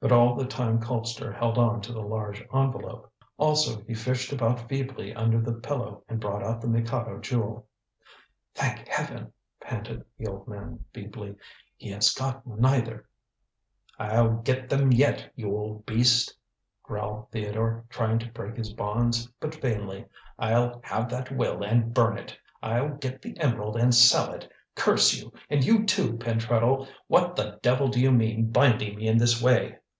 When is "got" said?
12.12-12.44